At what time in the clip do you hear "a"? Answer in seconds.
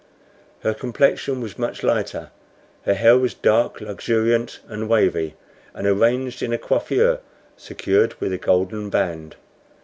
6.51-6.57, 8.33-8.39